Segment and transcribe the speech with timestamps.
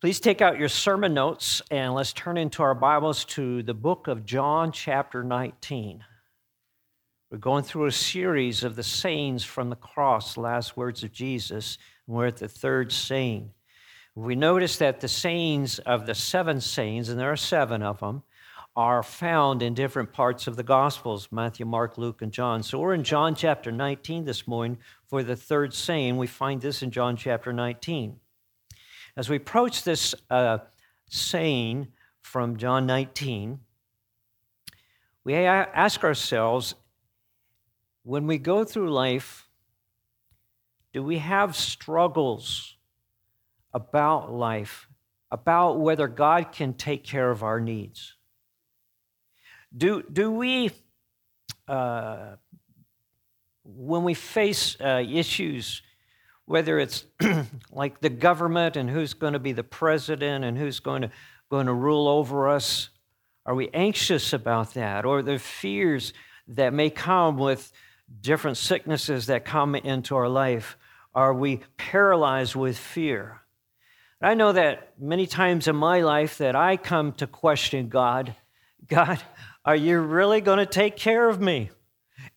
[0.00, 4.06] Please take out your sermon notes and let's turn into our Bibles to the book
[4.06, 6.04] of John, chapter 19.
[7.32, 11.78] We're going through a series of the sayings from the cross, last words of Jesus,
[12.06, 13.50] and we're at the third saying.
[14.14, 18.22] We notice that the sayings of the seven sayings, and there are seven of them,
[18.76, 22.62] are found in different parts of the Gospels Matthew, Mark, Luke, and John.
[22.62, 24.78] So we're in John chapter 19 this morning
[25.08, 26.18] for the third saying.
[26.18, 28.20] We find this in John chapter 19.
[29.16, 30.58] As we approach this uh,
[31.08, 31.88] saying
[32.20, 33.60] from John 19,
[35.24, 36.74] we ask ourselves
[38.02, 39.48] when we go through life,
[40.92, 42.76] do we have struggles
[43.74, 44.88] about life,
[45.30, 48.14] about whether God can take care of our needs?
[49.76, 50.70] Do, do we,
[51.66, 52.36] uh,
[53.64, 55.82] when we face uh, issues
[56.48, 57.04] whether it's
[57.70, 61.10] like the government and who's going to be the president and who's going to,
[61.50, 62.88] going to rule over us.
[63.44, 65.04] Are we anxious about that?
[65.04, 66.14] Or the fears
[66.48, 67.70] that may come with
[68.22, 70.78] different sicknesses that come into our life?
[71.14, 73.42] Are we paralyzed with fear?
[74.22, 78.34] I know that many times in my life that I come to question God
[78.86, 79.20] God,
[79.66, 81.68] are you really going to take care of me?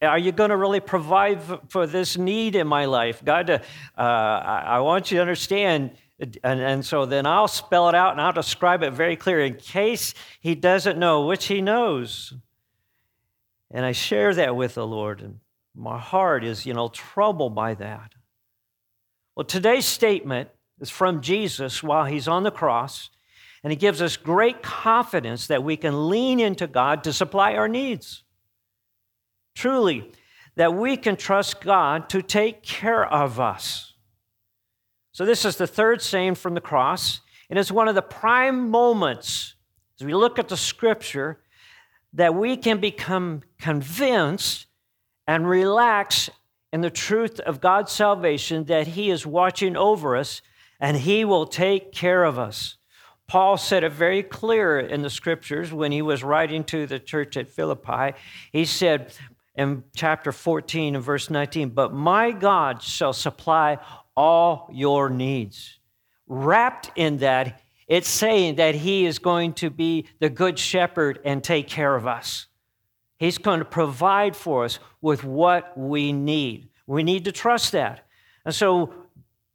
[0.02, 3.23] Are you going to really provide for this need in my life?
[3.23, 3.61] God, uh,
[3.97, 5.91] I want you to understand.
[6.19, 9.55] And, and so then I'll spell it out and I'll describe it very clear in
[9.55, 12.33] case he doesn't know, which he knows.
[13.69, 15.22] And I share that with the Lord.
[15.22, 15.39] And
[15.75, 18.13] my heart is, you know, troubled by that.
[19.35, 23.11] Well, today's statement is from Jesus while he's on the cross.
[23.63, 27.67] And he gives us great confidence that we can lean into God to supply our
[27.67, 28.23] needs.
[29.55, 30.11] Truly,
[30.55, 33.94] that we can trust God to take care of us.
[35.11, 38.69] So, this is the third saying from the cross, and it's one of the prime
[38.69, 39.55] moments
[39.99, 41.39] as we look at the scripture
[42.13, 44.67] that we can become convinced
[45.27, 46.29] and relax
[46.73, 50.41] in the truth of God's salvation that He is watching over us
[50.79, 52.78] and He will take care of us.
[53.28, 57.38] Paul said it very clear in the scriptures when he was writing to the church
[57.38, 58.13] at Philippi.
[58.51, 59.13] He said,
[59.61, 63.77] in chapter 14 and verse 19, but my God shall supply
[64.16, 65.79] all your needs.
[66.27, 71.44] Wrapped in that, it's saying that He is going to be the good shepherd and
[71.44, 72.47] take care of us.
[73.17, 76.69] He's going to provide for us with what we need.
[76.88, 78.05] We need to trust that.
[78.45, 78.94] And so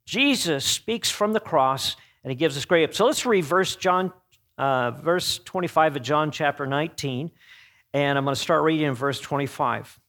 [0.05, 2.95] Jesus speaks from the cross and he gives us great.
[2.95, 4.13] So let's read verse John,
[4.57, 7.31] uh, verse 25 of John chapter 19.
[7.97, 9.99] And I'm going to start reading in verse 25.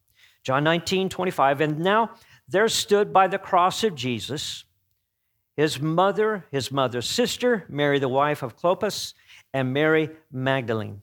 [0.43, 1.63] John 19, 25.
[1.63, 2.11] And now
[2.47, 4.65] there stood by the cross of Jesus
[5.57, 9.15] his mother, his mother's sister, Mary, the wife of Clopas,
[9.55, 11.01] and Mary Magdalene.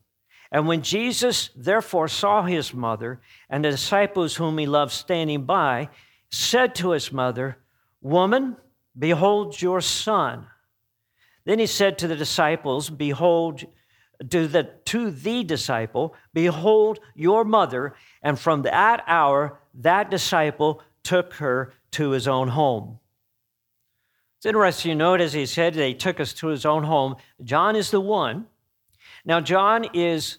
[0.52, 3.20] And when Jesus therefore saw his mother
[3.50, 5.90] and the disciples whom he loved standing by,
[6.30, 7.58] said to his mother,
[8.00, 8.58] Woman,
[8.98, 10.46] behold your son.
[11.46, 13.66] Then he said to the disciples, Behold,
[14.30, 17.96] to the, to the disciple, Behold your mother.
[18.22, 23.00] And from that hour, that disciple took her to his own home.
[24.38, 27.16] It's interesting to note, as he said, they took us to his own home.
[27.44, 28.46] John is the one.
[29.24, 30.38] Now, John is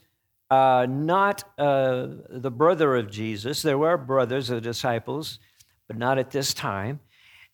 [0.51, 3.63] uh, not uh, the brother of Jesus.
[3.63, 5.41] There were brothers of disciples,
[5.89, 7.01] but not at this time.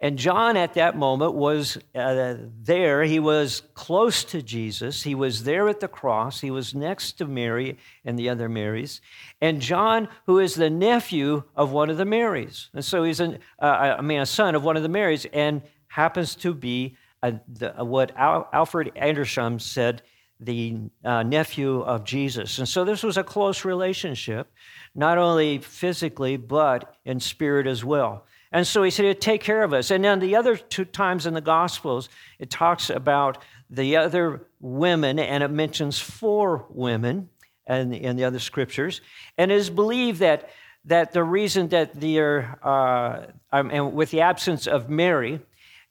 [0.02, 3.04] And John, at that moment, was uh, there.
[3.04, 5.04] He was close to Jesus.
[5.04, 6.40] He was there at the cross.
[6.40, 9.00] He was next to Mary and the other Marys.
[9.40, 12.68] And John, who is the nephew of one of the Marys.
[12.74, 15.62] And so he's an, uh, I mean, a son of one of the Marys and
[15.86, 20.02] happens to be a, the, what Al, Alfred Anderson said,
[20.40, 22.58] the uh, nephew of Jesus.
[22.58, 24.50] And so this was a close relationship,
[24.96, 28.24] not only physically, but in spirit as well.
[28.52, 29.90] And so he said, He'd take care of us.
[29.90, 32.08] And then the other two times in the Gospels,
[32.38, 33.38] it talks about
[33.70, 37.30] the other women, and it mentions four women
[37.66, 39.00] in, in the other scriptures.
[39.38, 40.50] And it is believed that,
[40.84, 42.20] that the reason that the,
[42.62, 45.40] uh, um, and with the absence of Mary,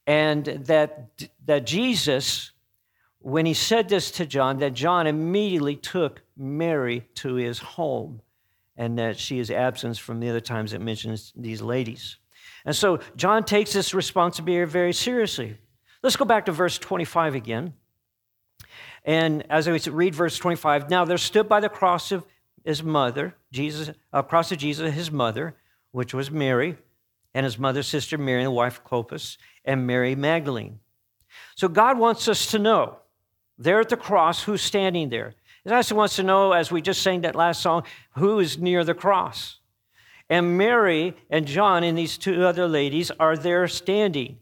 [0.06, 1.10] and that,
[1.46, 2.52] that Jesus,
[3.20, 8.22] when he said this to John, that John immediately took Mary to his home,
[8.78, 12.18] and that she is absent from the other times it mentions these ladies.
[12.66, 15.58] And so John takes this responsibility very seriously.
[16.04, 17.74] Let's go back to verse 25 again.
[19.04, 22.26] And as I read verse 25, now there stood by the cross of
[22.64, 25.56] his mother, Jesus, uh, cross of Jesus, his mother,
[25.92, 26.78] which was Mary,
[27.34, 30.80] and his mother's sister Mary, the wife of Clopas, and Mary Magdalene.
[31.56, 32.98] So God wants us to know
[33.58, 35.36] There at the cross, who's standing there?
[35.64, 37.84] And also wants to know, as we just sang that last song,
[38.16, 39.60] who is near the cross?
[40.32, 44.38] And Mary and John and these two other ladies are there standing.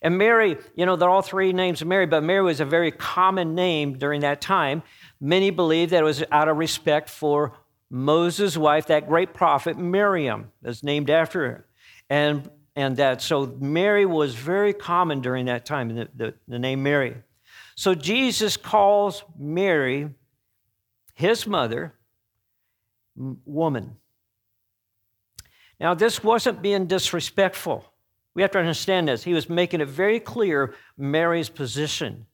[0.00, 2.92] And Mary, you know, they're all three names of Mary, but Mary was a very
[2.92, 4.84] common name during that time.
[5.20, 7.58] Many believe that it was out of respect for
[7.90, 11.66] Moses' wife, that great prophet Miriam, that's named after her.
[12.08, 16.84] And, and that, so Mary was very common during that time, the, the, the name
[16.84, 17.16] Mary.
[17.74, 20.08] So Jesus calls Mary,
[21.14, 21.94] his mother,
[23.16, 23.96] woman.
[25.82, 27.84] Now, this wasn't being disrespectful.
[28.34, 29.24] We have to understand this.
[29.24, 32.26] He was making it very clear Mary's position.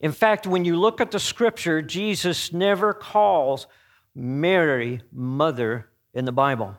[0.00, 3.66] In fact, when you look at the scripture, Jesus never calls
[4.14, 6.74] Mary mother in the Bible.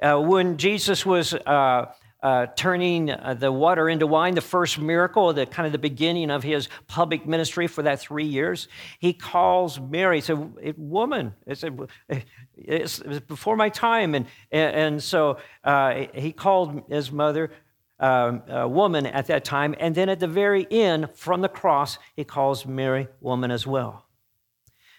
[0.00, 1.92] Uh, when Jesus was uh,
[2.24, 6.30] uh, turning uh, the water into wine, the first miracle, the kind of the beginning
[6.30, 8.66] of his public ministry for that three years,
[8.98, 10.16] he calls Mary.
[10.16, 11.62] He said, "Woman, it's,
[12.56, 17.50] it's, before my time," and and, and so uh, he called his mother.
[18.00, 18.42] Um,
[18.72, 22.66] woman at that time, and then at the very end, from the cross, he calls
[22.66, 24.04] Mary woman as well.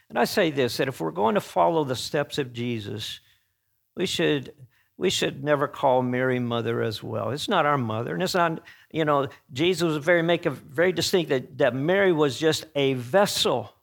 [0.10, 3.20] And I say this that if we're going to follow the steps of Jesus,
[3.98, 4.54] we should
[4.98, 7.32] we should never call Mary mother as well.
[7.32, 8.62] It's not our mother, and it's not,
[8.92, 12.94] you know, Jesus was very make a very distinct that, that Mary was just a
[12.94, 13.74] vessel.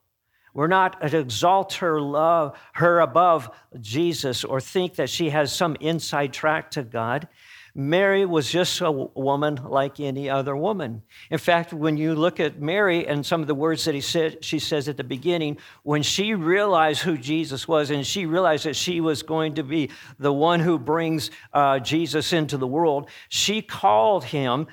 [0.54, 3.50] We're not to exalt her love, her above
[3.80, 7.28] Jesus, or think that she has some inside track to God.
[7.74, 11.02] Mary was just a woman like any other woman.
[11.30, 14.44] In fact, when you look at Mary and some of the words that he said,
[14.44, 18.76] she says at the beginning, when she realized who Jesus was and she realized that
[18.76, 23.62] she was going to be the one who brings uh, Jesus into the world, she
[23.62, 24.66] called him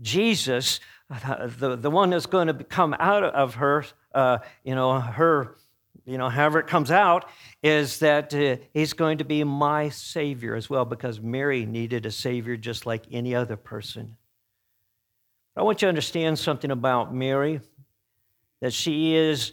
[0.00, 0.78] Jesus,
[1.10, 3.84] the, the one that's going to come out of her,
[4.14, 5.56] uh, you know, her
[6.06, 7.28] you know, however it comes out,
[7.62, 12.10] is that uh, he's going to be my Savior as well, because Mary needed a
[12.10, 14.16] Savior just like any other person.
[15.56, 17.60] I want you to understand something about Mary
[18.60, 19.52] that she is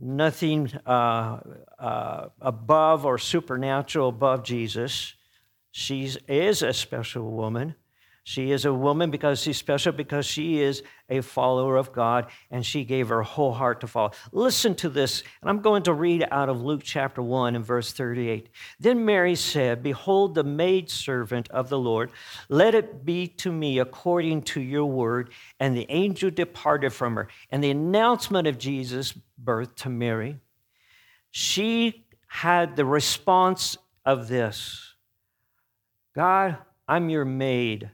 [0.00, 1.40] nothing uh,
[1.78, 5.14] uh, above or supernatural above Jesus.
[5.70, 7.74] She is a special woman.
[8.24, 12.64] She is a woman because she's special, because she is a follower of God, and
[12.64, 14.12] she gave her whole heart to follow.
[14.30, 17.92] Listen to this, and I'm going to read out of Luke chapter 1 and verse
[17.92, 18.48] 38.
[18.78, 22.12] Then Mary said, Behold, the maidservant of the Lord,
[22.48, 25.30] let it be to me according to your word.
[25.58, 27.28] And the angel departed from her.
[27.50, 30.38] And the announcement of Jesus' birth to Mary,
[31.32, 34.94] she had the response of this
[36.14, 37.90] God, I'm your maid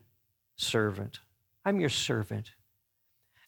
[0.59, 1.21] servant.
[1.65, 2.51] I'm your servant.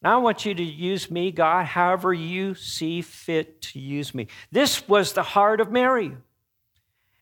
[0.02, 4.28] Now I want you to use me, God, however you see fit to use me.
[4.50, 6.16] This was the heart of Mary.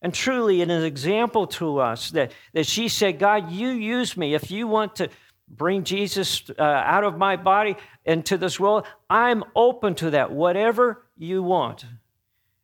[0.00, 4.16] And truly, it is an example to us that, that she said, God, you use
[4.16, 4.34] me.
[4.34, 5.08] If you want to
[5.48, 11.04] bring Jesus uh, out of my body into this world, I'm open to that, whatever
[11.16, 11.84] you want.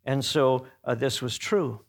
[0.04, 1.80] And so uh, this was true.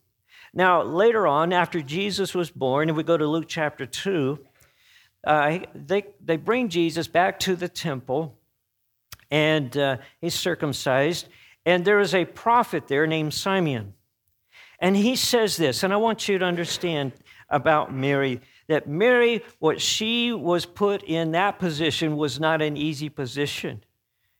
[0.52, 4.38] Now, later on, after Jesus was born, and we go to Luke chapter 2,
[5.24, 8.38] uh, they, they bring Jesus back to the temple,
[9.30, 11.28] and uh, he's circumcised.
[11.64, 13.94] And there is a prophet there named Simeon.
[14.78, 17.12] And he says this, and I want you to understand
[17.48, 23.08] about Mary that Mary, what she was put in that position was not an easy
[23.08, 23.82] position.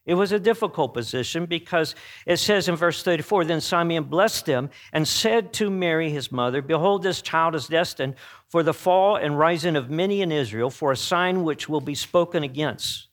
[0.06, 1.96] It was a difficult position because
[2.26, 6.62] it says in verse 34 Then Simeon blessed them and said to Mary, his mother,
[6.62, 8.14] Behold, this child is destined
[8.48, 11.96] for the fall and rising of many in Israel, for a sign which will be
[11.96, 13.08] spoken against.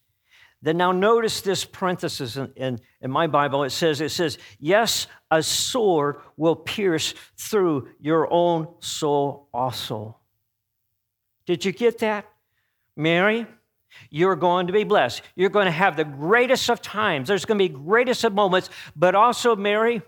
[0.61, 3.63] Then now notice this parenthesis in, in, in my Bible.
[3.63, 10.19] It says, it says, Yes, a sword will pierce through your own soul also.
[11.47, 12.29] Did you get that?
[12.95, 13.47] Mary,
[14.09, 15.21] you're going to be blessed.
[15.35, 17.27] You're going to have the greatest of times.
[17.27, 20.01] There's going to be greatest of moments, but also, Mary,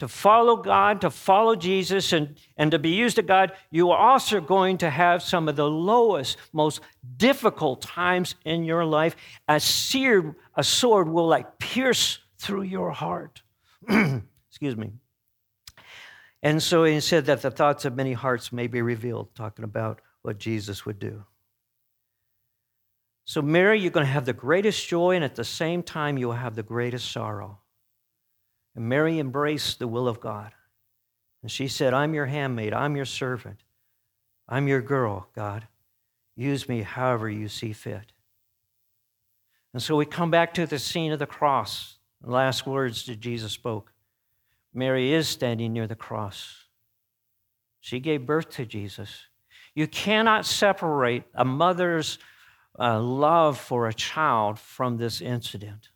[0.00, 3.98] to follow God, to follow Jesus, and, and to be used of God, you are
[3.98, 6.80] also going to have some of the lowest, most
[7.16, 9.16] difficult times in your life.
[9.48, 13.42] A seared, a sword will like pierce through your heart.
[13.88, 14.92] Excuse me.
[16.42, 20.02] And so he said that the thoughts of many hearts may be revealed, talking about
[20.22, 21.24] what Jesus would do.
[23.26, 26.32] So, Mary, you're going to have the greatest joy, and at the same time, you'll
[26.32, 27.58] have the greatest sorrow.
[28.76, 30.52] And Mary embraced the will of God.
[31.42, 33.62] And she said, I'm your handmaid, I'm your servant,
[34.48, 35.66] I'm your girl, God.
[36.36, 38.12] Use me however you see fit.
[39.72, 41.96] And so we come back to the scene of the cross.
[42.22, 43.92] The last words that Jesus spoke.
[44.72, 46.64] Mary is standing near the cross.
[47.80, 49.26] She gave birth to Jesus.
[49.74, 52.18] You cannot separate a mother's
[52.78, 55.90] uh, love for a child from this incident.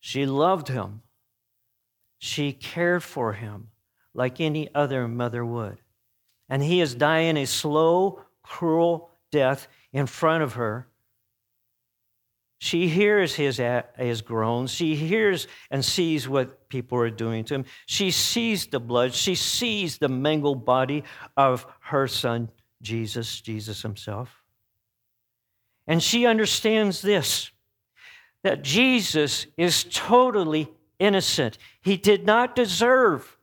[0.00, 1.02] She loved him.
[2.18, 3.68] She cared for him
[4.14, 5.78] like any other mother would.
[6.48, 10.86] And he is dying a slow, cruel death in front of her.
[12.58, 13.60] She hears his,
[13.96, 14.70] his groans.
[14.70, 17.64] She hears and sees what people are doing to him.
[17.86, 19.14] She sees the blood.
[19.14, 21.04] She sees the mangled body
[21.38, 22.50] of her son,
[22.82, 24.39] Jesus, Jesus himself.
[25.86, 27.50] And she understands this
[28.42, 31.58] that Jesus is totally innocent.
[31.82, 33.36] He did not deserve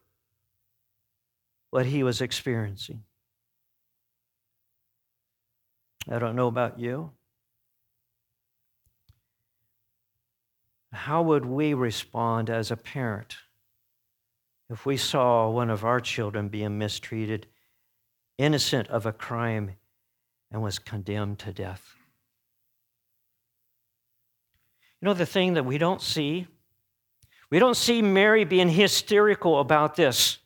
[1.70, 3.04] what he was experiencing.
[6.10, 7.12] I don't know about you.
[10.94, 13.36] How would we respond as a parent
[14.70, 17.48] if we saw one of our children being mistreated,
[18.38, 19.74] innocent of a crime,
[20.50, 21.97] and was condemned to death?
[25.02, 26.48] You know, the thing that we don't see?
[27.50, 30.40] We don't see Mary being hysterical about this.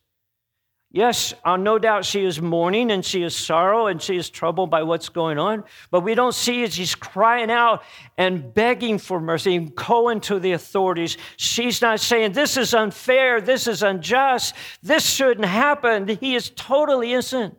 [0.93, 4.69] Yes, uh, no doubt she is mourning and she is sorrow and she is troubled
[4.69, 6.73] by what's going on, but we don't see it.
[6.73, 7.83] She's crying out
[8.17, 11.17] and begging for mercy and calling to the authorities.
[11.37, 14.53] She's not saying, This is unfair, this is unjust,
[14.83, 16.09] this shouldn't happen.
[16.09, 17.57] He is totally innocent.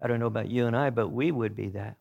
[0.00, 1.98] I don't know about you and I, but we would be that.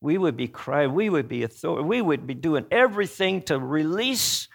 [0.00, 4.48] We would be crying, we would be authority, we would be doing everything to release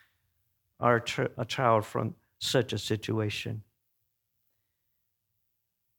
[0.79, 3.63] our ch- child from such a situation.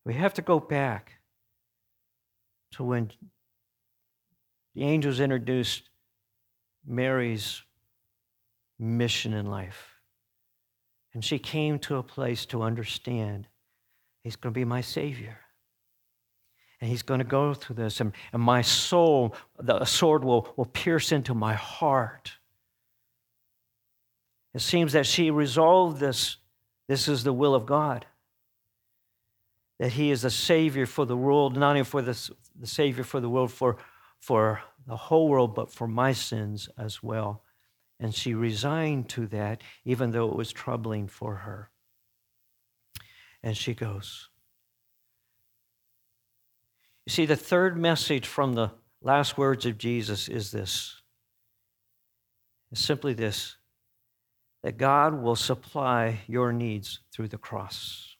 [0.05, 1.13] We have to go back
[2.73, 3.11] to when
[4.75, 5.89] the angels introduced
[6.87, 7.63] Mary's
[8.79, 9.95] mission in life.
[11.13, 13.47] And she came to a place to understand
[14.25, 15.39] He's going to be my Savior.
[16.85, 20.67] And He's going to go through this, and, and my soul, the sword will, will
[20.67, 22.33] pierce into my heart.
[24.53, 26.37] It seems that she resolved this.
[26.87, 28.05] This is the will of God.
[29.79, 33.19] That He is the Savior for the world, not only for the, the Savior for
[33.19, 33.79] the world, for,
[34.21, 37.45] for the whole world, but for my sins as well.
[37.99, 41.71] And she resigned to that, even though it was troubling for her.
[43.43, 44.29] And she goes.
[47.07, 48.71] You see, the third message from the
[49.03, 51.01] last words of Jesus is this.
[52.73, 53.57] It's simply this
[54.63, 58.17] that God will supply your needs through the cross.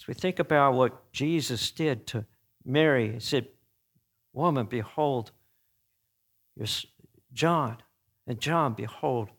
[0.00, 2.24] As we think about what Jesus did to
[2.64, 3.48] Mary, he said,
[4.32, 5.32] Woman, behold
[6.56, 6.68] your
[7.32, 7.78] John,
[8.26, 9.30] and John, behold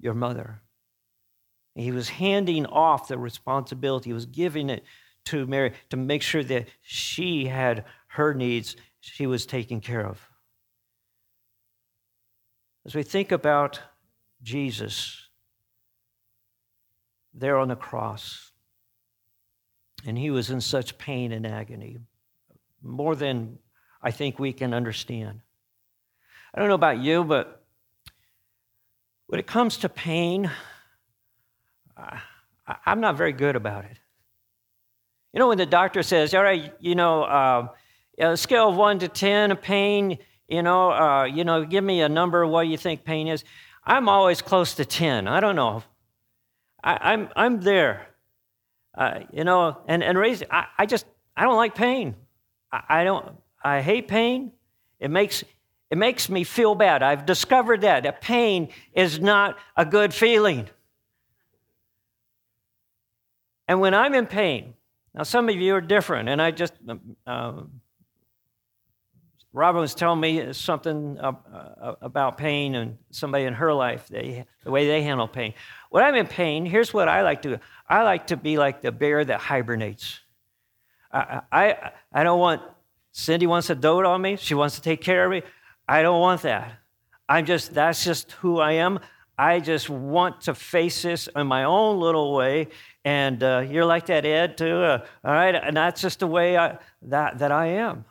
[0.00, 0.60] your mother.
[1.74, 4.84] He was handing off the responsibility, he was giving it
[5.26, 10.20] to Mary to make sure that she had her needs, she was taken care of.
[12.84, 13.80] As we think about
[14.42, 15.28] Jesus
[17.32, 18.50] there on the cross,
[20.04, 21.98] and he was in such pain and agony,
[22.82, 23.58] more than
[24.02, 25.40] I think we can understand.
[26.52, 27.64] I don't know about you, but
[29.28, 30.50] when it comes to pain,
[32.86, 33.98] I'm not very good about it.
[35.32, 37.68] You know, when the doctor says, all right, you know, uh,
[38.18, 40.18] a scale of one to 10 of pain,
[40.48, 43.44] you know, uh, you know, give me a number of what you think pain is.
[43.84, 45.26] I'm always close to 10.
[45.26, 45.82] I don't know.
[46.84, 48.08] I, am I'm, I'm there.
[48.94, 52.14] Uh, you know, and, and raise, I, I just, I don't like pain.
[52.70, 53.26] I, I don't,
[53.64, 54.52] I hate pain.
[55.00, 55.42] It makes,
[55.90, 57.02] it makes me feel bad.
[57.02, 60.68] I've discovered that, that pain is not a good feeling.
[63.72, 64.74] And when I'm in pain,
[65.14, 66.74] now some of you are different, and I just,
[67.26, 67.62] uh,
[69.54, 74.70] Robin was telling me something uh, about pain and somebody in her life, they, the
[74.70, 75.54] way they handle pain.
[75.88, 78.82] When I'm in pain, here's what I like to do I like to be like
[78.82, 80.20] the bear that hibernates.
[81.10, 82.60] I, I, I don't want,
[83.12, 85.40] Cindy wants to dote on me, she wants to take care of me.
[85.88, 86.74] I don't want that.
[87.26, 89.00] I'm just, that's just who I am.
[89.42, 92.68] I just want to face this in my own little way.
[93.04, 94.76] And uh, you're like that, Ed, too.
[94.76, 95.54] Uh, all right.
[95.54, 98.04] And that's just the way I, that, that I am.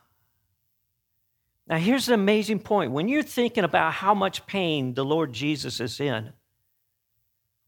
[1.68, 2.92] Now, here's an amazing point.
[2.92, 6.34] When you're thinking about how much pain the Lord Jesus is in,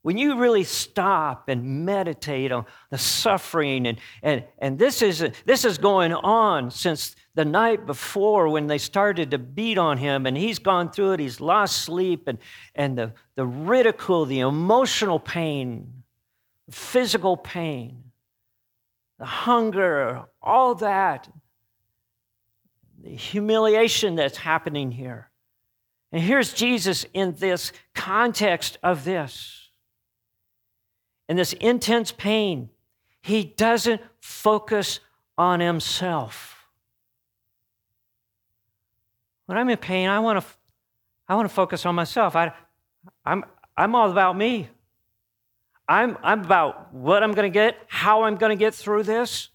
[0.04, 5.64] when you really stop and meditate on the suffering, and, and, and this, is, this
[5.64, 10.38] is going on since the night before when they started to beat on him, and
[10.38, 12.38] he's gone through it, he's lost sleep, and,
[12.76, 16.04] and the, the ridicule, the emotional pain,
[16.68, 18.04] the physical pain,
[19.20, 21.30] the hunger, all that,
[23.02, 25.30] the humiliation that's happening here.
[26.12, 29.63] And here's Jesus in this context of this
[31.30, 32.70] in this intense pain,
[33.22, 35.00] he doesn't focus
[35.38, 36.68] on himself.
[39.46, 40.48] When I'm in pain, I want to,
[41.28, 42.36] I want to focus on myself.
[42.36, 42.54] I,
[43.26, 43.44] I'm,
[43.76, 44.70] I'm all about me.
[45.88, 49.50] I'm, I'm about what I'm going to get, how I'm going to get through this.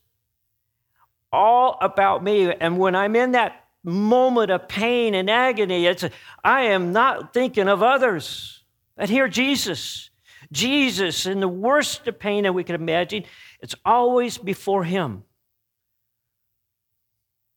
[1.33, 2.53] All about me.
[2.53, 6.05] And when I'm in that moment of pain and agony, it's,
[6.43, 8.63] I am not thinking of others.
[8.97, 10.08] But here, Jesus,
[10.51, 13.25] Jesus, in the worst of pain that we could imagine,
[13.61, 15.25] it's always before Him.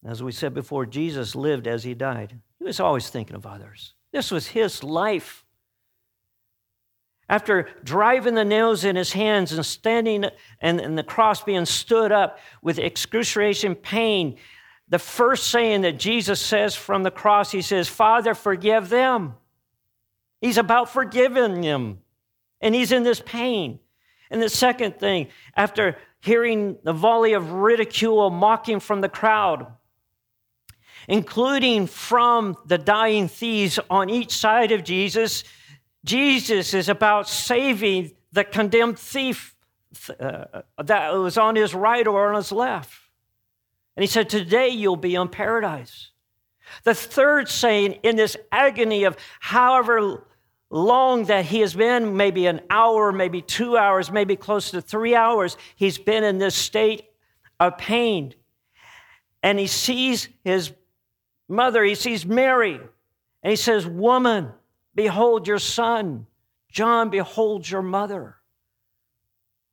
[0.05, 2.39] As we said before, Jesus lived as He died.
[2.59, 3.93] He was always thinking of others.
[4.11, 5.45] This was His life.
[7.29, 10.25] After driving the nails in his hands and standing
[10.59, 14.37] and, and the cross being stood up with excruciating pain,
[14.89, 19.35] the first saying that Jesus says from the cross, he says, Father, forgive them.
[20.41, 21.99] He's about forgiving them
[22.61, 23.79] and he's in this pain.
[24.29, 29.67] And the second thing, after hearing the volley of ridicule, mocking from the crowd,
[31.07, 35.43] including from the dying thieves on each side of Jesus,
[36.05, 39.55] Jesus is about saving the condemned thief
[40.19, 42.93] uh, that was on his right or on his left.
[43.95, 46.11] And he said, Today you'll be in paradise.
[46.83, 50.25] The third saying in this agony of however
[50.71, 55.13] long that he has been, maybe an hour, maybe two hours, maybe close to three
[55.13, 57.03] hours, he's been in this state
[57.59, 58.33] of pain.
[59.43, 60.71] And he sees his
[61.49, 62.79] mother, he sees Mary,
[63.43, 64.51] and he says, Woman,
[64.95, 66.25] behold your son.
[66.71, 68.37] John, behold your mother.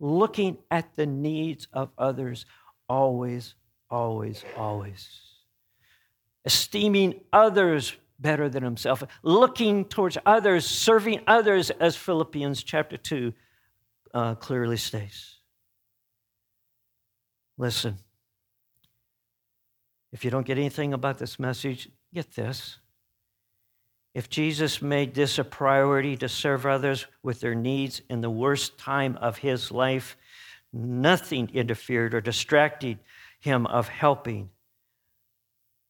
[0.01, 2.45] Looking at the needs of others,
[2.89, 3.55] always,
[3.89, 5.09] always, always.
[6.45, 13.33] Esteeming others better than himself, looking towards others, serving others, as Philippians chapter 2
[14.15, 15.37] uh, clearly states.
[17.57, 17.99] Listen,
[20.13, 22.79] if you don't get anything about this message, get this.
[24.15, 28.79] If Jesus made this a priority to serve others with their needs in the worst
[28.79, 30.17] time of his life,
[30.73, 32.99] nothing interfered or distracted
[33.39, 34.51] him of helping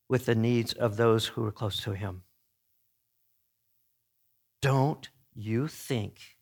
[0.08, 2.22] with the needs of those who are close to him.
[4.60, 6.36] Don't you think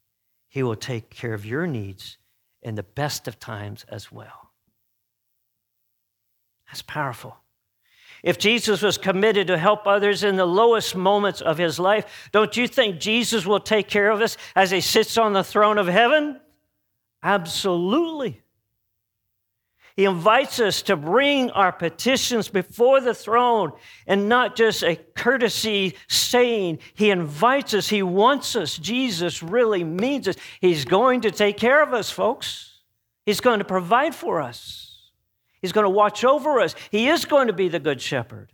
[0.48, 2.18] he will take care of your needs
[2.62, 4.52] in the best of times as well?
[6.66, 7.36] That's powerful.
[8.22, 12.56] If Jesus was committed to help others in the lowest moments of his life, don't
[12.56, 15.86] you think Jesus will take care of us as he sits on the throne of
[15.86, 16.40] heaven?
[17.22, 18.40] Absolutely.
[19.96, 23.72] He invites us to bring our petitions before the throne
[24.06, 26.80] and not just a courtesy saying.
[26.92, 28.76] He invites us, He wants us.
[28.76, 30.36] Jesus really means us.
[30.60, 32.74] He's going to take care of us, folks.
[33.24, 35.10] He's going to provide for us,
[35.62, 36.74] He's going to watch over us.
[36.90, 38.52] He is going to be the Good Shepherd.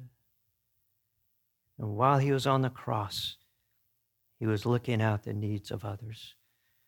[1.76, 3.36] And while He was on the cross,
[4.38, 6.36] He was looking out the needs of others.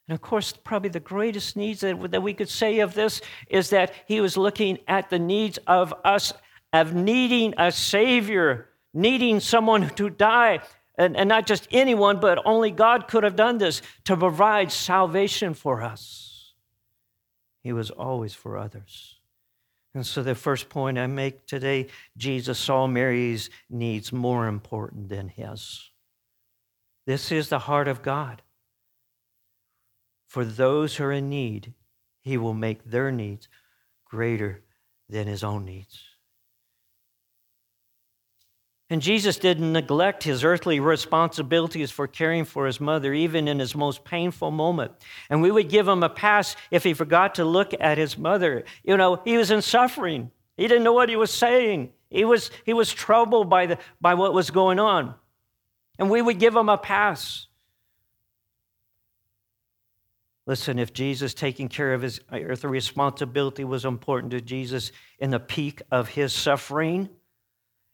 [0.09, 3.93] And of course, probably the greatest needs that, we could say of this is that
[4.07, 6.33] he was looking at the needs of us,
[6.73, 10.61] of needing a Savior, needing someone to die.
[10.97, 15.55] And, and not just anyone, but only God could have done this to provide salvation
[15.55, 16.53] for us.
[17.63, 19.19] He was always for others.
[19.95, 21.87] And so, the first point I make today
[22.17, 25.91] Jesus saw Mary's needs more important than his.
[27.07, 28.43] This is the heart of God.
[30.35, 31.75] For those who are in need,
[32.21, 33.47] he will make their needs
[34.05, 34.65] greater
[35.09, 36.03] than his own needs.
[38.91, 43.77] And Jesus didn't neglect his earthly responsibilities for caring for his mother, even in his
[43.77, 44.91] most painful moment.
[45.31, 48.65] And we would give him a pass if he forgot to look at his mother.
[48.83, 50.33] You know, he was in suffering.
[50.57, 51.93] He didn't know what he was saying.
[52.11, 55.15] He was, he was troubled by, the, by what was going on.
[55.97, 57.47] And we would give him a pass.
[60.47, 65.31] Listen, if Jesus taking care of his uh, earthly responsibility was important to Jesus in
[65.31, 67.09] the peak of his suffering,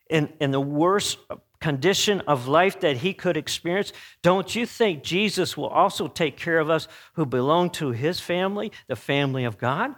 [0.09, 1.19] in, in the worst
[1.61, 6.59] condition of life that he could experience, don't you think Jesus will also take care
[6.59, 9.95] of us who belong to his family, the family of God?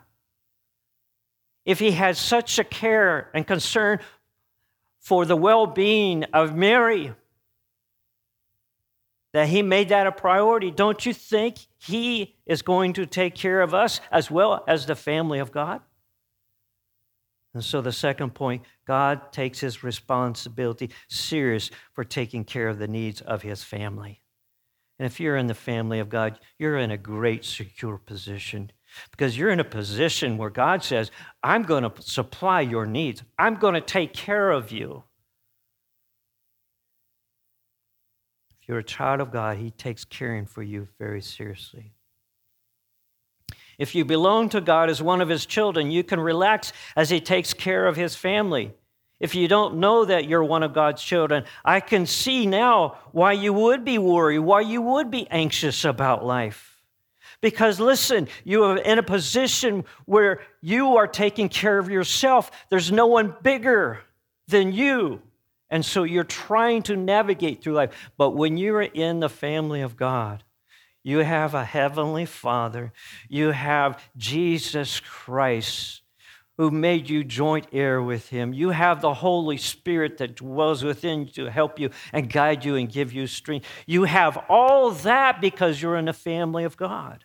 [1.65, 4.01] If he had such a care and concern
[4.99, 7.15] for the well being of Mary,
[9.33, 13.63] that he made that a priority, don't you think he is going to take care
[13.63, 15.81] of us as well as the family of God?
[17.55, 22.89] And so the second point, God takes his responsibility serious for taking care of the
[22.89, 24.23] needs of his family.
[24.99, 28.71] And if you're in the family of God, you're in a great secure position
[29.11, 31.11] because you're in a position where God says,
[31.43, 33.23] I'm going to supply your needs.
[33.39, 35.05] I'm going to take care of you.
[38.61, 41.93] If you're a child of God, he takes caring for you very seriously.
[43.77, 47.21] If you belong to God as one of his children, you can relax as he
[47.21, 48.73] takes care of his family.
[49.21, 53.33] If you don't know that you're one of God's children, I can see now why
[53.33, 56.81] you would be worried, why you would be anxious about life.
[57.43, 62.51] Because listen, you are in a position where you are taking care of yourself.
[62.71, 64.01] There's no one bigger
[64.49, 65.21] than you.
[65.73, 68.13] And so you're trying to navigate through life.
[68.19, 70.45] But when you're in the family of God,
[71.03, 72.93] you have a heavenly Father.
[73.27, 76.03] You have Jesus Christ
[76.59, 78.53] who made you joint heir with him.
[78.53, 82.77] You have the Holy Spirit that dwells within you to help you and guide you
[82.77, 83.67] and give you strength.
[83.87, 87.25] You have all that because you're in the family of God.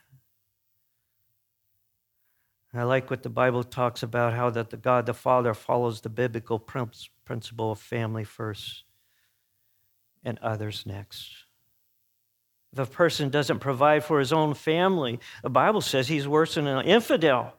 [2.74, 6.10] I like what the Bible talks about how that the God the Father follows the
[6.10, 8.84] biblical principle of family first
[10.24, 11.32] and others next.
[12.74, 16.68] If a person doesn't provide for his own family, the Bible says he's worse than
[16.68, 17.54] an infidel.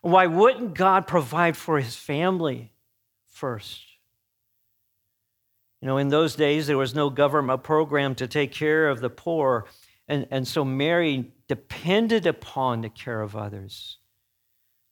[0.00, 2.72] Why wouldn't God provide for his family
[3.26, 3.82] first?
[5.80, 9.10] You know, in those days, there was no government program to take care of the
[9.10, 9.66] poor.
[10.08, 13.98] And, and so Mary depended upon the care of others.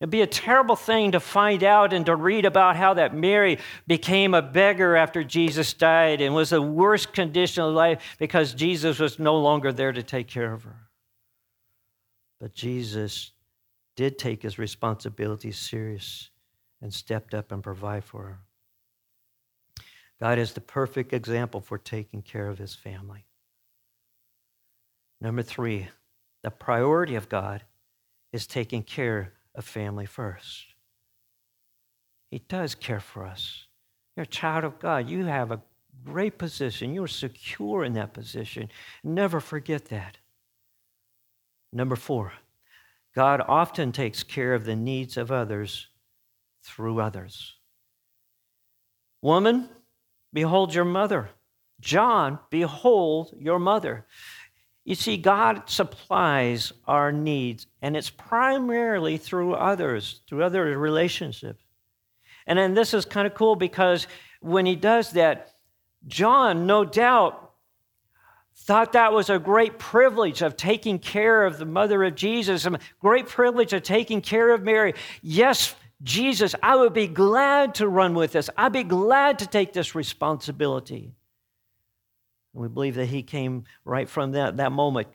[0.02, 3.58] It'd be a terrible thing to find out and to read about how that Mary
[3.86, 8.98] became a beggar after Jesus died and was the worst condition of life because Jesus
[8.98, 10.88] was no longer there to take care of her.
[12.40, 13.30] But Jesus
[13.94, 16.30] did take his responsibilities serious
[16.80, 18.38] and stepped up and provide for her.
[20.20, 23.24] God is the perfect example for taking care of his family.
[25.20, 25.90] Number three,
[26.42, 27.62] the priority of God
[28.32, 30.64] is taking care of family first.
[32.30, 33.66] He does care for us.
[34.16, 35.08] You're a child of God.
[35.08, 35.60] You have a
[36.04, 36.94] great position.
[36.94, 38.68] You're secure in that position.
[39.04, 40.18] Never forget that.
[41.72, 42.32] Number four,
[43.14, 45.88] God often takes care of the needs of others
[46.62, 47.54] through others.
[49.20, 49.68] Woman,
[50.32, 51.30] behold your mother.
[51.80, 54.06] John, behold your mother.
[54.84, 61.62] You see, God supplies our needs, and it's primarily through others, through other relationships.
[62.46, 64.08] And then this is kind of cool because
[64.40, 65.54] when he does that,
[66.08, 67.52] John, no doubt,
[68.56, 72.78] thought that was a great privilege of taking care of the mother of Jesus, a
[73.00, 74.94] great privilege of taking care of Mary.
[75.22, 78.50] Yes, Jesus, I would be glad to run with this.
[78.56, 81.12] I'd be glad to take this responsibility.
[82.52, 85.08] We believe that he came right from that, that moment.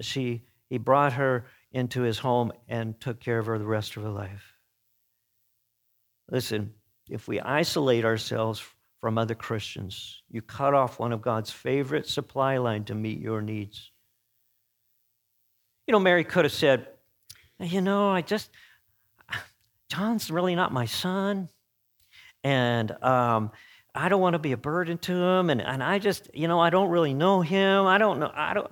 [0.00, 4.02] She, he brought her into his home and took care of her the rest of
[4.02, 4.54] her life.
[6.30, 6.74] Listen,
[7.08, 8.62] if we isolate ourselves
[9.00, 13.40] from other Christians, you cut off one of God's favorite supply line to meet your
[13.40, 13.92] needs.
[15.86, 16.88] You know, Mary could have said,
[17.60, 18.50] You know, I just,
[19.88, 21.48] John's really not my son.
[22.42, 23.52] And um,
[23.96, 25.50] I don't want to be a burden to him.
[25.50, 27.86] And, and I just, you know, I don't really know him.
[27.86, 28.30] I don't know.
[28.34, 28.70] I don't.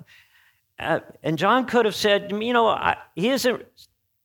[0.79, 3.65] Uh, and John could have said, you know, I, he isn't,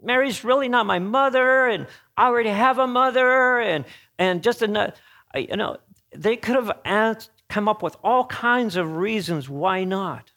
[0.01, 1.67] Mary's really not my mother.
[1.67, 3.59] And I already have a mother.
[3.59, 3.85] And,
[4.17, 4.95] and just, enough,
[5.35, 5.77] you know,
[6.15, 10.31] they could have asked, come up with all kinds of reasons why not.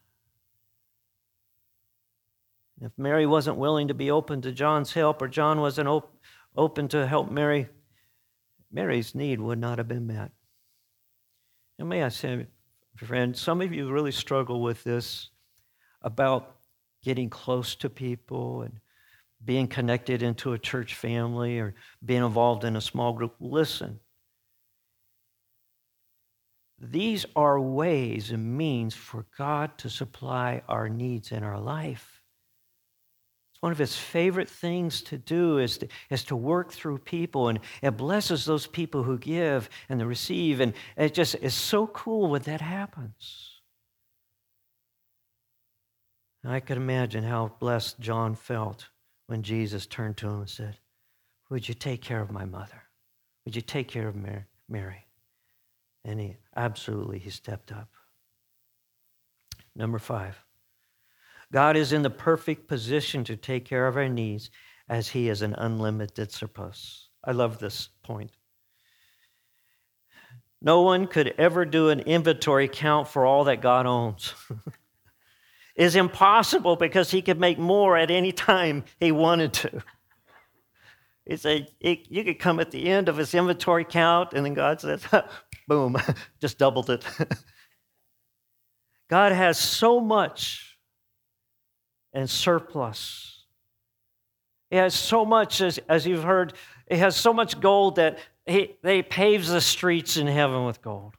[2.81, 6.17] If Mary wasn't willing to be open to John's help or John wasn't op-
[6.57, 7.69] open to help Mary,
[8.73, 10.33] Mary's need would not have been met.
[11.83, 12.47] And may I say,
[12.95, 15.31] friend, some of you really struggle with this
[16.01, 16.55] about
[17.03, 18.79] getting close to people and
[19.45, 23.35] being connected into a church family or being involved in a small group.
[23.41, 23.99] Listen,
[26.79, 32.12] these are ways and means for God to supply our needs in our life.
[33.63, 37.61] One of his favorite things to do is to, is to work through people, and
[37.81, 40.59] it blesses those people who give and the receive.
[40.59, 43.61] And it just is so cool when that happens.
[46.45, 48.89] I could imagine how blessed John felt
[49.29, 50.79] when Jesus turned to him and said,
[51.49, 52.83] Would you take care of my mother?
[53.45, 54.17] Would you take care of
[54.69, 55.07] Mary?
[56.05, 57.91] And he absolutely he stepped up.
[59.77, 60.37] Number five.
[61.53, 64.51] God is in the perfect position to take care of our needs
[64.89, 67.11] as He is an unlimited surplus.
[67.23, 68.33] I love this point.
[70.61, 74.35] No one could ever do an inventory count for all that God owns.
[75.75, 79.83] is impossible because he could make more at any time he wanted to.
[81.25, 84.55] It's a, it, you could come at the end of his inventory count, and then
[84.55, 85.03] God says,
[85.69, 85.97] boom,
[86.41, 87.05] just doubled it.
[89.09, 90.72] God has so much
[92.13, 93.45] and surplus.
[94.71, 96.55] He has so much, as, as you've heard,
[96.91, 101.15] he has so much gold that he, they paves the streets in heaven with gold.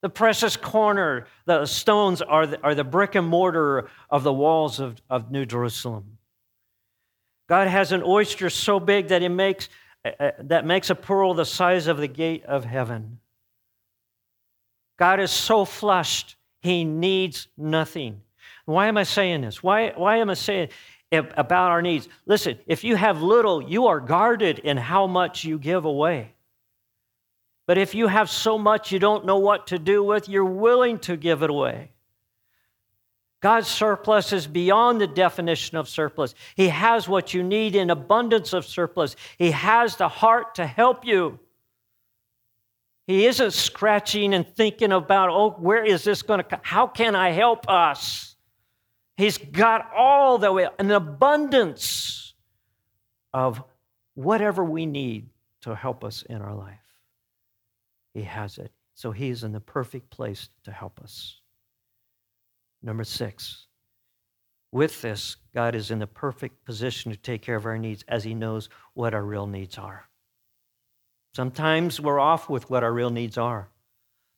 [0.00, 4.80] The precious corner, the stones are the, are the brick and mortar of the walls
[4.80, 6.18] of, of New Jerusalem.
[7.48, 9.68] God has an oyster so big that it makes,
[10.04, 13.18] uh, uh that makes a pearl the size of the gate of heaven.
[14.98, 18.22] God is so flushed, he needs nothing.
[18.64, 19.62] Why am I saying this?
[19.62, 20.68] Why, why am I saying
[21.10, 22.08] about our needs?
[22.26, 26.34] Listen, if you have little, you are guarded in how much you give away.
[27.66, 30.98] But if you have so much you don't know what to do with, you're willing
[31.00, 31.90] to give it away.
[33.40, 36.34] God's surplus is beyond the definition of surplus.
[36.54, 39.16] He has what you need in abundance of surplus.
[39.36, 41.40] He has the heart to help you.
[43.08, 46.60] He isn't scratching and thinking about, oh, where is this going to, come?
[46.62, 48.31] how can I help us?
[49.16, 52.34] He's got all the way, an abundance
[53.32, 53.62] of
[54.14, 55.28] whatever we need
[55.62, 56.78] to help us in our life.
[58.14, 58.72] He has it.
[58.94, 61.40] So He's in the perfect place to help us.
[62.82, 63.66] Number six,
[64.72, 68.24] with this, God is in the perfect position to take care of our needs as
[68.24, 70.08] He knows what our real needs are.
[71.34, 73.68] Sometimes we're off with what our real needs are.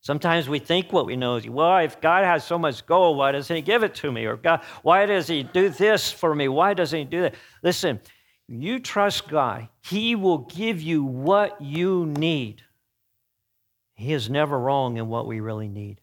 [0.04, 3.32] Sometimes we think what we know is, well, if God has so much gold, why
[3.32, 4.26] doesn't He give it to me?
[4.26, 6.46] Or God, why does He do this for me?
[6.46, 7.34] Why doesn't He do that?
[7.62, 7.98] Listen,
[8.46, 12.60] you trust God, He will give you what you need.
[13.94, 16.02] He is never wrong in what we really need.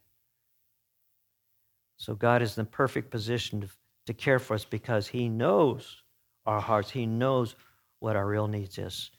[1.98, 3.70] So God is in the perfect position to,
[4.08, 6.02] to care for us because He knows
[6.48, 6.90] our hearts.
[6.90, 7.56] He knows
[8.00, 9.12] what our real needs is.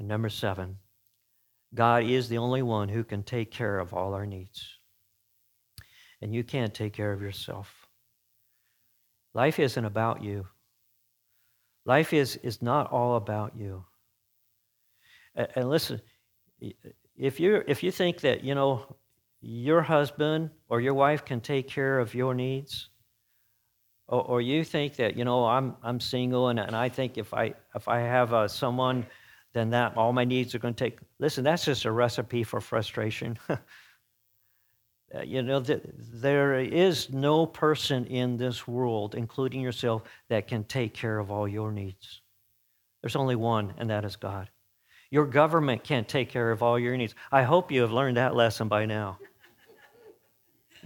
[0.00, 0.78] And number seven,
[1.74, 4.78] God is the only one who can take care of all our needs.
[6.22, 7.88] And you can't take care of yourself.
[9.34, 10.46] Life isn't about you.
[11.84, 13.84] Life is, is not all about you.
[15.34, 16.00] And, and listen,
[17.16, 18.96] if you if you think that, you know,
[19.40, 22.88] your husband or your wife can take care of your needs,
[24.08, 27.34] or, or you think that, you know, I'm I'm single and, and I think if
[27.34, 29.06] I if I have uh, someone
[29.54, 30.98] then that all my needs are going to take.
[31.18, 33.38] Listen, that's just a recipe for frustration.
[35.14, 40.92] Uh, you know, there is no person in this world, including yourself, that can take
[40.92, 42.20] care of all your needs.
[43.00, 44.48] There's only one, and that is God.
[45.10, 47.14] Your government can't take care of all your needs.
[47.30, 49.18] I hope you have learned that lesson by now.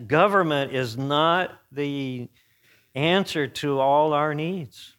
[0.07, 2.29] government is not the
[2.95, 4.98] answer to all our needs.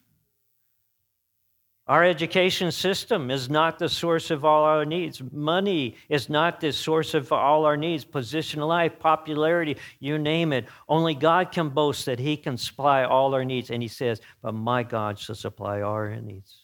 [1.89, 5.23] Our education system is not the source of all our needs.
[5.31, 8.05] Money is not the source of all our needs.
[8.05, 10.67] Position life, popularity, you name it.
[10.87, 13.71] Only God can boast that He can supply all our needs.
[13.71, 16.59] And He says, But my God shall supply our needs.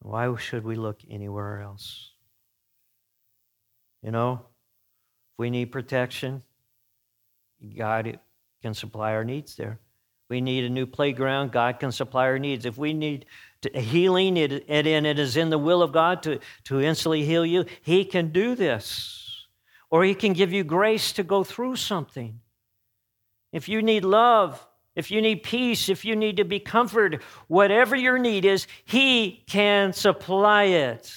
[0.00, 2.10] Why should we look anywhere else?
[4.02, 6.42] You know, if we need protection,
[7.74, 8.18] God
[8.60, 9.80] can supply our needs there.
[10.28, 11.52] We need a new playground.
[11.52, 12.64] God can supply our needs.
[12.64, 13.26] If we need
[13.74, 17.64] healing, it, and it is in the will of God to, to instantly heal you,
[17.82, 19.46] He can do this.
[19.90, 22.40] Or He can give you grace to go through something.
[23.52, 27.96] If you need love, if you need peace, if you need to be comforted, whatever
[27.96, 31.14] your need is, He can supply it.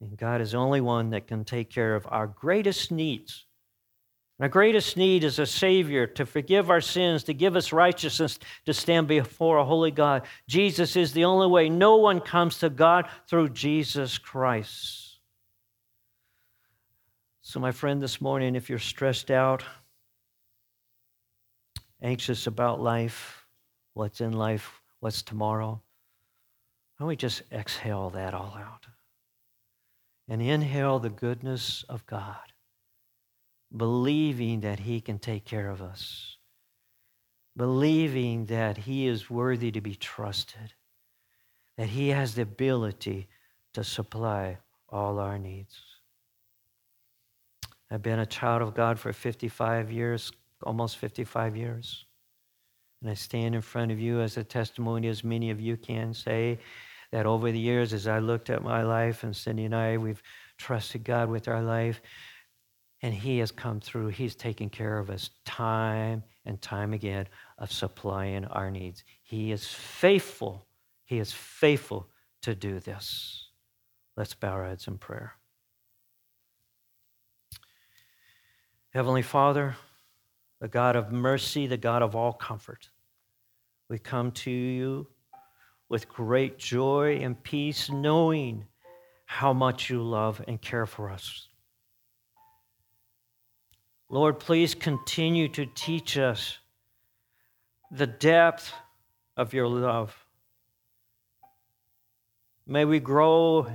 [0.00, 3.46] And God is the only one that can take care of our greatest needs
[4.42, 8.74] our greatest need is a Savior to forgive our sins, to give us righteousness, to
[8.74, 10.22] stand before a holy God.
[10.48, 11.68] Jesus is the only way.
[11.68, 15.20] No one comes to God through Jesus Christ.
[17.42, 19.62] So, my friend, this morning, if you're stressed out,
[22.02, 23.46] anxious about life,
[23.94, 25.70] what's in life, what's tomorrow.
[25.70, 28.88] Why don't we just exhale that all out
[30.28, 32.51] and inhale the goodness of God,
[33.76, 36.36] believing that He can take care of us,
[37.56, 40.74] believing that He is worthy to be trusted,
[41.76, 43.28] that He has the ability
[43.74, 44.58] to supply
[44.88, 45.80] all our needs.
[47.90, 50.32] I've been a child of God for 55 years,
[50.62, 52.06] almost 55 years.
[53.02, 56.14] And I stand in front of you as a testimony, as many of you can
[56.14, 56.58] say,
[57.10, 60.22] that over the years, as I looked at my life, and Cindy and I, we've
[60.56, 62.00] trusted God with our life,
[63.02, 64.08] and He has come through.
[64.08, 67.26] He's taken care of us time and time again
[67.58, 69.04] of supplying our needs.
[69.22, 70.66] He is faithful.
[71.04, 72.08] He is faithful
[72.42, 73.48] to do this.
[74.16, 75.34] Let's bow our heads in prayer.
[78.90, 79.76] Heavenly Father,
[80.60, 82.90] the God of mercy, the God of all comfort,
[83.88, 85.06] we come to you
[85.88, 88.66] with great joy and peace, knowing
[89.26, 91.48] how much you love and care for us.
[94.12, 96.58] Lord, please continue to teach us
[97.90, 98.70] the depth
[99.38, 100.14] of your love.
[102.66, 103.66] May we grow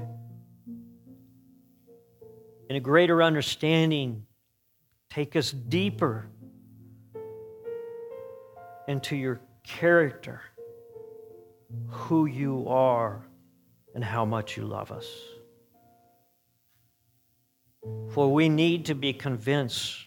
[2.69, 4.27] in a greater understanding,
[5.09, 6.29] take us deeper
[8.87, 10.43] into your character,
[11.87, 13.25] who you are,
[13.95, 15.07] and how much you love us.
[18.11, 20.06] For we need to be convinced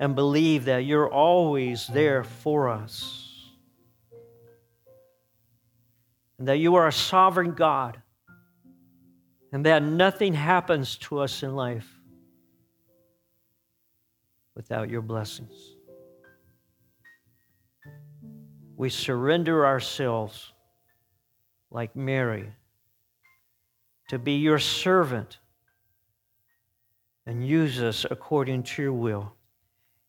[0.00, 3.20] and believe that you're always there for us.
[6.38, 8.00] And that you are a sovereign God.
[9.52, 11.88] And that nothing happens to us in life
[14.56, 15.74] without your blessings
[18.76, 20.52] we surrender ourselves
[21.70, 22.52] like Mary
[24.08, 25.38] to be your servant
[27.26, 29.33] and use us according to your will